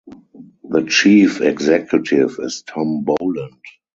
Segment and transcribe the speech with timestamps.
[0.63, 3.61] The Chief Executive is Tom Boland.